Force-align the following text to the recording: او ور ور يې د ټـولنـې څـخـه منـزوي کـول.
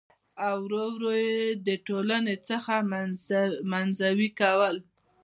او 0.47 0.57
ور 0.63 0.73
ور 0.93 1.03
يې 1.23 1.35
د 1.67 1.69
ټـولنـې 1.87 2.35
څـخـه 2.47 2.77
منـزوي 3.71 4.29
کـول. 4.39 4.77